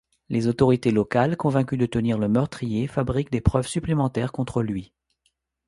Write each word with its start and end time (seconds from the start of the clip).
Les 0.29 0.47
autorités 0.47 0.89
locales, 0.89 1.37
convaincues 1.37 1.77
de 1.77 1.85
tenir 1.85 2.17
le 2.17 2.27
meurtrier, 2.27 2.87
fabriquent 2.87 3.31
des 3.31 3.39
preuves 3.39 3.67
supplémentaires 3.67 4.31
contre 4.31 4.63
lui. 4.63 4.93